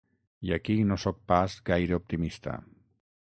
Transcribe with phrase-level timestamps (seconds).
[0.47, 2.57] I aquí no sóc pas gaire optimista.